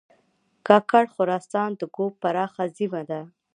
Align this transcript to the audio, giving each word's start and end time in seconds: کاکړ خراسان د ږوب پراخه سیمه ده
کاکړ 0.67 1.03
خراسان 1.15 1.69
د 1.79 1.81
ږوب 1.93 2.13
پراخه 2.21 2.63
سیمه 2.77 3.01
ده 3.09 3.21